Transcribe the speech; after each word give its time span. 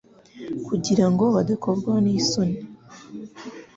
kugira 0.67 1.05
ngo 1.11 1.25
badakorwa 1.35 1.93
n 2.03 2.07
isoni 2.17 2.57